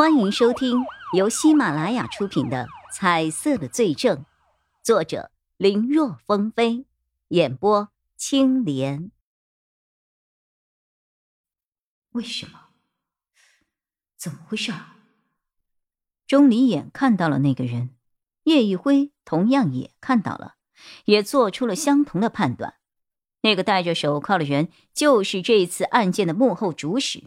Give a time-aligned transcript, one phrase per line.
[0.00, 4.16] 欢迎收听由喜马拉雅出品的《彩色的罪证》，
[4.82, 6.86] 作者林若风飞，
[7.28, 9.10] 演播青莲。
[12.12, 12.68] 为什么？
[14.16, 14.72] 怎么回事？
[16.26, 17.94] 钟离眼看到了那个人，
[18.44, 20.54] 叶一辉同样也看到了，
[21.04, 22.76] 也做出了相同的判断。
[23.42, 27.24] 那个戴着手铐的人，就是这次案件的幕后主使。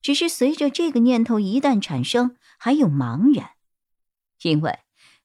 [0.00, 3.50] 只是随着这个念头一旦产生，还有茫然，
[4.42, 4.78] 因为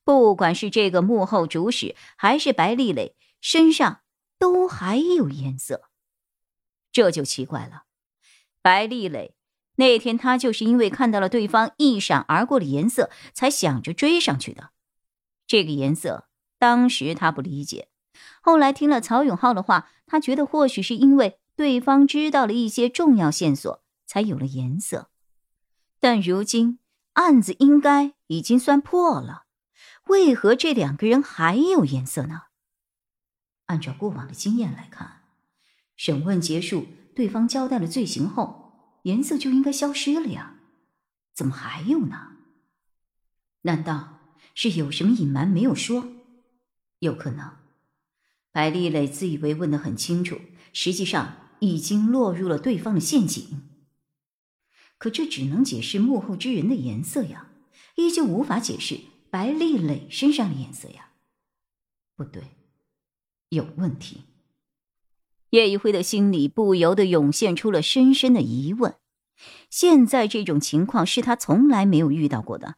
[0.04, 4.02] 不管是这个幕后主使，还是白丽蕾身上
[4.40, 5.84] 都还有颜色，
[6.92, 7.84] 这就奇怪了。
[8.62, 9.36] 白丽蕾
[9.76, 14.72] 那天，她就是因为看到了对方一闪而过的颜色，才想着追上去的。
[15.46, 17.90] 这个颜色，当时她不理解，
[18.42, 23.83] 后来听了曹永浩的话，她觉得或许是因为对方知道了一些重要线索。
[24.06, 25.10] 才有了颜色，
[26.00, 26.80] 但如今
[27.14, 29.46] 案子应该已经算破了，
[30.08, 32.44] 为何这两个人还有颜色呢？
[33.68, 35.22] 按照过往的经验来看，
[35.96, 40.58] 审问结束，对方交代了罪行后，颜色就应该消失了呀，
[41.34, 42.38] 怎么还有呢？
[43.62, 44.20] 难道
[44.54, 46.08] 是有什么隐瞒没有说？
[47.00, 47.58] 有可能，
[48.52, 50.40] 白丽蕾自以为问得很清楚，
[50.74, 53.70] 实际上已经落入了对方的陷阱。
[55.04, 57.50] 可这只能解释幕后之人的颜色呀，
[57.96, 61.10] 依旧无法解释白丽蕾身上的颜色呀。
[62.16, 62.44] 不对，
[63.50, 64.22] 有问题。
[65.50, 68.96] 叶一辉的心里不由得涌现出了深深的疑问。
[69.70, 72.76] 现在这种情况是他从来没有遇到过的。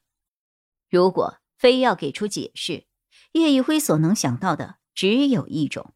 [0.89, 2.85] 如果非要给出解释，
[3.33, 5.93] 叶一辉所能想到的只有一种。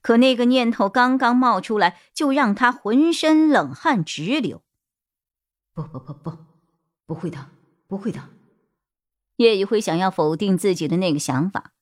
[0.00, 4.62] 可那个念头刚刚冒出来，就让他浑身冷汗直流。
[5.82, 6.38] 不不不不，
[7.06, 7.50] 不会的，
[7.86, 8.20] 不会的。
[9.36, 11.72] 叶一辉想要否定自己的那个想法，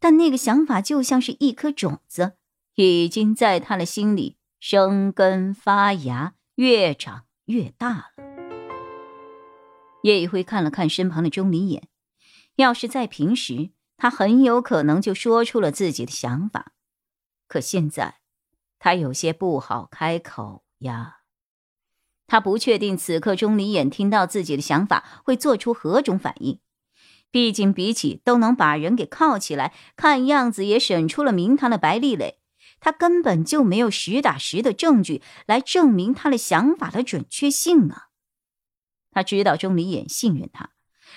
[0.00, 2.36] 但那个想法就像是一颗种子，
[2.74, 8.04] 已经在他的心里生根发芽，越长越大了。
[10.02, 11.88] 叶一辉看了看身旁的钟离眼，
[12.56, 16.72] 要是在平时，他很有可能就说出了自己的想法，
[17.46, 18.16] 可现在，
[18.80, 21.18] 他有些不好开口呀。
[22.26, 26.58] 他不确定此刻钟离眼听到自己的想法会做出何种反应，
[27.30, 32.40] 毕竟比起都能把人给铐起来，看样子也审出了名堂的白丽蕾，
[32.80, 38.08] 他根本就没有实打实的证据来证明他的想法的准确性啊！
[39.10, 40.70] 他知道钟离眼信任他，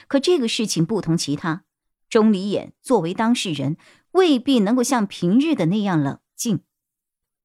[0.08, 1.64] 可这个事情不同其他，
[2.09, 3.78] 钟离眼作为当事人，
[4.12, 6.62] 未必能够像平日的那样冷静。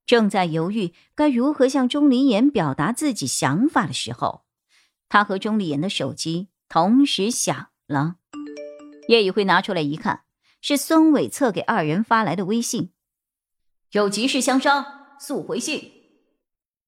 [0.06, 4.44] 正在犹豫该如何向钟离言表达自己想法的时候，
[5.08, 8.16] 他和钟离言的手机同时响了。
[9.08, 10.24] 叶宇辉拿出来一看，
[10.60, 12.90] 是孙伟策给二人发来的微信
[13.92, 14.84] ：“有急事相商，
[15.18, 15.92] 速回信。”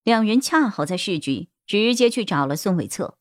[0.04, 3.18] 两人恰好在市局，直接去找了孙伟策。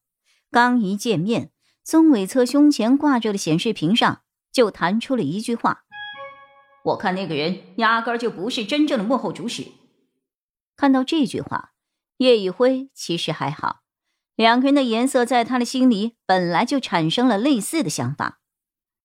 [0.51, 1.51] 刚一见面，
[1.83, 5.85] 孙伟策胸前挂着的显示屏上就弹出了一句话
[6.85, 9.65] ：“我看那个人压根就不是真正的幕后主使。”
[10.75, 11.73] 看到这句话，
[12.17, 13.81] 叶宇辉其实还好，
[14.35, 18.39] 两个人的颜色在他的心里本来就产生了类似的想法。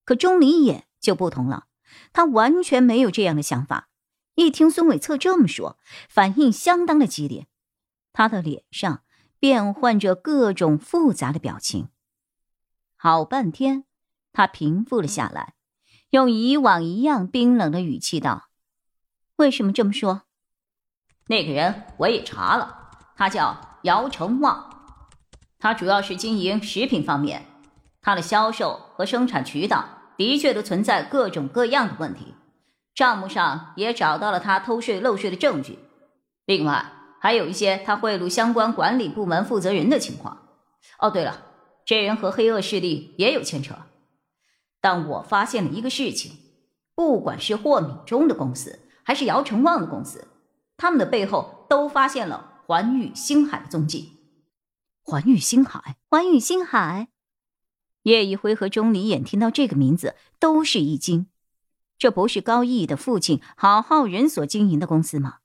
[0.05, 1.67] 可钟离眼就不同了，
[2.13, 3.89] 他完全没有这样的想法。
[4.35, 5.79] 一听孙伟策这么说，
[6.09, 7.47] 反应相当的激烈，
[8.13, 9.05] 他的脸上
[9.39, 11.89] 变换着各种复杂的表情。
[12.97, 13.85] 好半天，
[14.33, 15.55] 他平复了下来，
[16.11, 18.49] 用以往一样冰冷的语气道
[19.37, 20.23] ：“为什么这么说？”
[21.31, 24.69] 那个人我也查了，他叫姚成旺，
[25.61, 27.47] 他主要是经营食品方面，
[28.03, 29.85] 他的销售和生产渠道
[30.17, 32.35] 的确都存在各种各样的问题，
[32.97, 35.79] 账目上也找到了他偷税漏税的证据，
[36.47, 36.85] 另外
[37.21, 40.49] 还有一些他贿赂相关管理部门负责人的情况。
[40.99, 41.43] 哦，对了，
[41.85, 43.77] 这人和黑恶势力也有牵扯，
[44.81, 46.33] 但我发现了一个事情，
[46.97, 50.27] 不管是霍敏忠的公司，还是姚成旺的公司。
[50.81, 54.17] 他们的背后都发现了环宇星海的踪迹。
[55.03, 57.09] 环宇星海，环宇星海。
[58.05, 61.27] 叶一辉和钟离眼听到这个名字都是一惊。
[61.99, 65.41] 这不是高毅的父亲郝浩仁所经营的公司吗？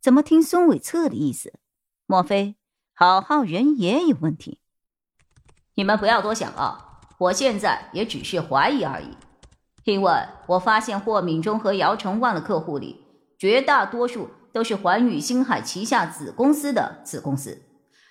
[0.00, 1.52] 怎么听孙伟策的意思？
[2.06, 2.56] 莫非
[2.94, 4.60] 郝浩仁也有问题？
[5.74, 7.02] 你们不要多想啊！
[7.18, 9.08] 我现在也只是怀疑而已。
[9.84, 10.12] 因为
[10.46, 13.04] 我发现霍敏忠和姚成旺的客户里，
[13.36, 14.30] 绝大多数。
[14.56, 17.60] 都是环宇星海旗下子公司的子公司，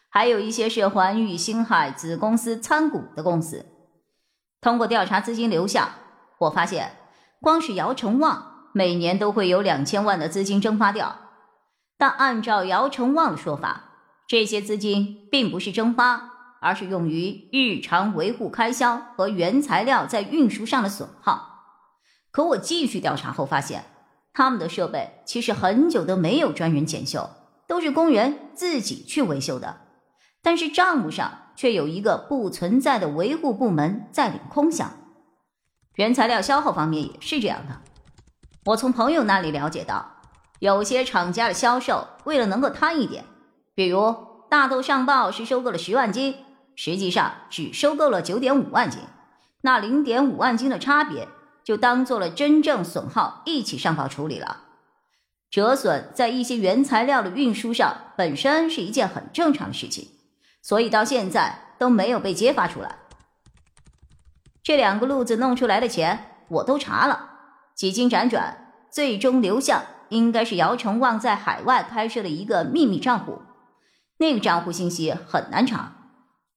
[0.09, 3.65] 还有一些是环宇星海子公司参股的公司。
[4.61, 5.89] 通过调查资金流向，
[6.37, 6.97] 我发现，
[7.41, 11.15] 光是姚成旺每年都会有两千万的资金蒸发掉。
[11.97, 13.85] 但按照姚成旺的说法，
[14.27, 16.29] 这些资金并不是蒸发，
[16.61, 21.63] 而是用于日常维护开销和原材料在运输上的损耗。
[22.29, 23.85] 可我继续调查后发现，
[24.35, 27.29] 他们的设备其实很久都没有专人检修，
[27.67, 29.77] 都是工人自己去维修的。
[30.43, 34.87] 但是账目上却有一个不存在的维护部门在领空饷。
[35.95, 37.79] 原材料消耗方面也是这样的。
[38.65, 40.17] 我从朋友那里了解到，
[40.59, 43.23] 有些厂家的销售为了能够贪一点，
[43.73, 44.13] 比如
[44.49, 46.35] 大豆上报是收购了十万斤，
[46.75, 48.99] 实际上只收购了九点五万斤，
[49.61, 51.29] 那零点五万斤的差别。
[51.65, 54.61] 就当做了真正损耗一起上报处理了。
[55.49, 60.09] 折损在一些原材料的运输上本身是一件很正常的事情，
[60.61, 62.99] 所以到现在都没有被揭发出来。
[64.61, 67.29] 这两个路子弄出来的钱我都查了，
[67.75, 73.41] 几经辗转，最终流向应该是姚成旺在海外开设的一个秘密账户。
[74.17, 75.93] 那个账户信息很难查，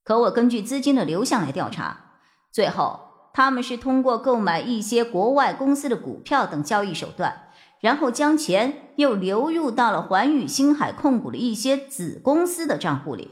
[0.05, 2.13] 可我根据资金的流向来调查，
[2.53, 3.08] 最后。
[3.39, 13.31] 他们是通过购买一些国外公司的股票等交易手段，然后将钱又流入到了环宇星海控股的一些子公司的账户里。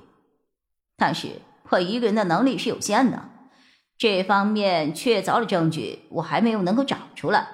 [0.97, 3.31] 但是我一个人的能力是有限的，
[3.99, 7.49] 这方面确凿的证据我还没有能够找出来。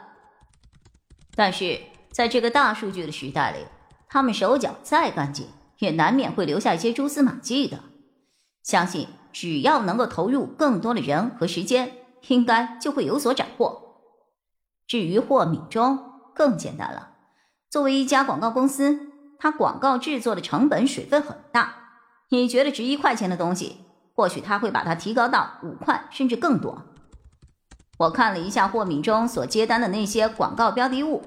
[1.35, 3.61] 但是在这个大数据的时代里，
[4.11, 5.47] 他们手脚再干净，
[5.79, 7.81] 也难免会留下一些蛛丝马迹的。
[8.63, 11.93] 相信只要能够投入更多的人和时间。
[12.29, 13.81] 应该就会有所斩获。
[14.87, 15.99] 至于霍敏忠，
[16.35, 17.11] 更简单了。
[17.71, 19.09] 作为一家广告公司，
[19.39, 21.75] 他广告制作的成本水分很大。
[22.29, 23.79] 你觉得值一块钱的东西，
[24.15, 26.83] 或许他会把它提高到五块甚至更多。
[27.99, 31.23] 我看了一下霍敏忠所接单的那些广告标的物，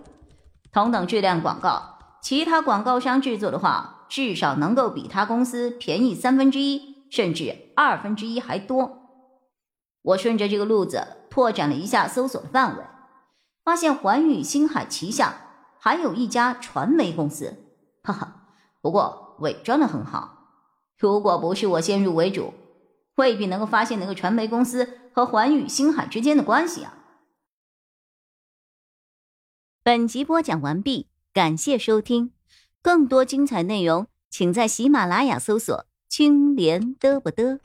[0.72, 9.05] 同等质量广告，其他广告商制作的话，至少能够比他公司便宜三分之一甚至二分之一还多。
[10.06, 12.84] 我顺着这个路子拓展了一下搜索的范围，
[13.64, 15.36] 发现环宇星海旗下
[15.80, 17.56] 还有一家传媒公司，
[18.04, 18.48] 哈哈，
[18.82, 20.34] 不过伪装的很好。
[20.98, 22.54] 如果不是我先入为主，
[23.16, 26.94] 未必能够发现那个传媒公司和环宇星海之间的关系啊。
[29.84, 32.32] 本集播讲完毕，感谢收听，
[32.82, 37.60] 更多精彩内容请在喜马拉雅搜索“青莲嘚不嘚”。